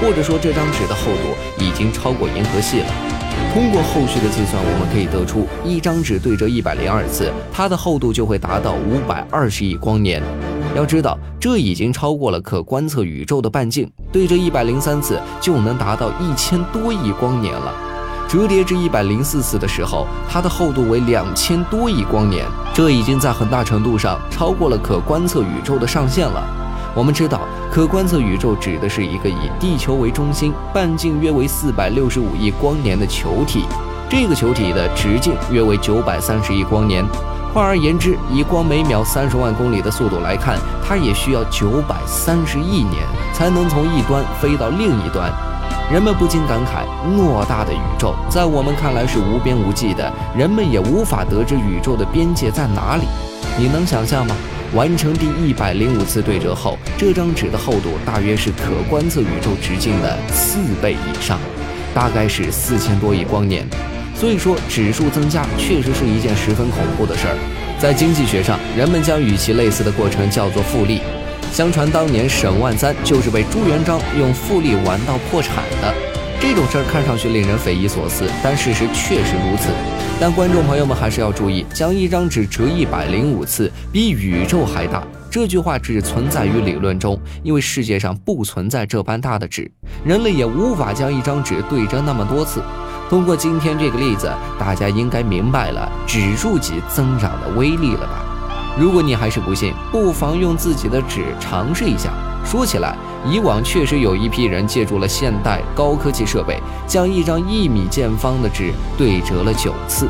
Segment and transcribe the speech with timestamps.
[0.00, 2.86] 或者说这张纸的厚度已经超过银河系了。
[3.52, 10.22] 通过后续的计算，我们可以得出，一张纸对折一百零二次，它的厚度就会达到五百二十亿光年。
[10.76, 13.90] 要知道，这已经超过了可观测宇宙的半径。
[14.12, 17.74] 对折一百零三次，就能达到一千多亿光年了。
[18.28, 26.59] 折叠至一百零四次的时候，它的厚度为两千多亿光年，这已经在很大程度上超过了可观测宇宙的上限了。
[26.94, 33.64] 我们知道，可观测宇宙指的是一个以地球为中心、半径约为四百六十五亿光年的球体，
[34.08, 37.04] 这个球体的直径约为九百三十亿光年。
[37.54, 45.32] 换而言之，以光每秒三十万公里的速度来看，它也需要九百三十亿年才能从一端飞到另一端。
[45.92, 53.06] 人们不禁感慨：偌大的宇宙，在我们看来是无边无际的，人们也无法得知宇宙的边界在哪里。
[53.58, 54.36] 你能想象吗？
[54.72, 61.40] 完成第一百零五次对折后，这张纸的厚度大约是可观测宇宙直径的四倍以上，
[61.92, 63.66] 大概是四千多亿光年。
[64.14, 67.36] 所以说，指数增加确实是一件十分恐怖的事儿。
[67.80, 71.00] 在经济学上，人们将与其类似的过程叫做复利。
[71.52, 76.09] 相传当年沈万三就是被朱元璋用复利玩到破产的。
[76.40, 79.68] 这种事儿看上去令人匪夷所思，但事实确实如此。
[80.18, 85.06] 但观众朋友们还是要注意，将一张纸折一百零五次，比宇宙还大。
[85.30, 89.70] 这句话只存在于理论中，因为世界上不存在这般大的纸，
[90.02, 92.62] 人类也无法将一张纸对折那么多次。
[93.10, 98.24] 通过今天这个例子，大家应该明白了指数级增长的威力了吧？
[98.78, 102.10] 如果你还是不信，不妨用自己的纸尝试一下。
[102.44, 102.96] 说起来，
[103.26, 110.08] 以往确实有一批人借助了现代高科技设备，将一张一米见方的纸对折了九次。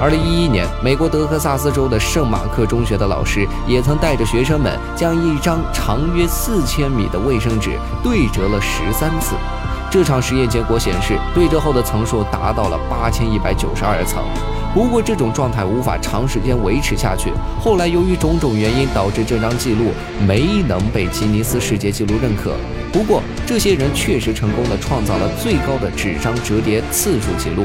[0.00, 9.34] 二零一一年，美国德克萨斯州的圣马克中学的老师也曾带着学生们将一张长约四千米的卫生纸对折了十三次。
[9.90, 14.22] 这场实验结果显示，对折后的层数达到了八千一百九十二层。
[14.74, 17.32] 不过，这种状态无法长时间维持下去。
[17.60, 19.86] 后来，由于种种原因，导致这张记录
[20.26, 22.54] 没能被吉尼斯世界纪录认可。
[22.92, 27.64] 不过，这些人确实成功的创造了最高的纸张折叠次数记录。